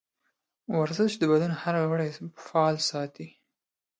[0.79, 2.09] ورزش د بدن هر غړی
[2.45, 3.27] فعال ساتي.